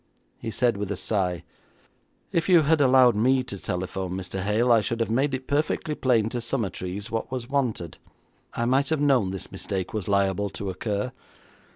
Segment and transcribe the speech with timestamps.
[0.39, 1.43] He said with a sigh,
[2.31, 4.41] 'If you had allowed me to telephone, Mr.
[4.41, 7.99] Hale, I should have made it perfectly plain to Summertrees what was wanted.
[8.55, 11.11] I might have known this mistake was liable to occur.